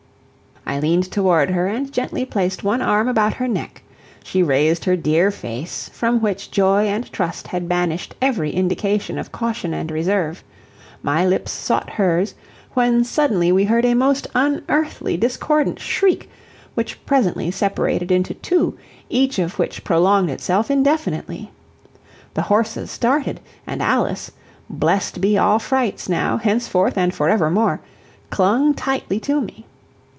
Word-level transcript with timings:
I 0.63 0.79
leaned 0.79 1.11
toward 1.11 1.49
her, 1.49 1.67
and 1.67 1.91
gently 1.91 2.23
placed 2.23 2.63
one 2.63 2.81
arm 2.81 3.09
about 3.09 3.33
her 3.35 3.47
neck; 3.47 3.81
she 4.23 4.41
raised 4.41 4.85
her 4.85 4.95
dear 4.95 5.29
face, 5.29 5.89
from 5.91 6.21
which 6.21 6.49
joy 6.51 6.85
and 6.85 7.11
trust 7.11 7.47
had 7.47 7.67
banished 7.67 8.15
every 8.21 8.51
indication 8.51 9.17
of 9.17 9.33
caution 9.33 9.73
and 9.73 9.91
reserve, 9.91 10.45
my 11.03 11.25
lips 11.25 11.51
sought 11.51 11.89
hers, 11.89 12.35
when 12.73 13.03
suddenly 13.03 13.51
we 13.51 13.65
heard 13.65 13.83
a 13.83 13.93
most 13.95 14.27
unearthly, 14.33 15.17
discordant 15.17 15.79
shriek, 15.81 16.29
which 16.75 17.03
presently 17.05 17.51
separated 17.51 18.09
into 18.09 18.33
two, 18.35 18.77
each 19.09 19.39
of 19.39 19.59
which 19.59 19.83
prolonged 19.83 20.29
itself 20.29 20.71
indefinitely. 20.71 21.51
The 22.35 22.43
horses 22.43 22.89
started, 22.91 23.41
and 23.67 23.81
Alice 23.81 24.31
blessed 24.69 25.19
be 25.19 25.37
all 25.37 25.59
frights, 25.59 26.07
now, 26.07 26.37
henceforth, 26.37 26.97
and 26.97 27.13
forevermore! 27.13 27.81
clung 28.29 28.73
tightly 28.73 29.19
to 29.21 29.41
me. 29.41 29.65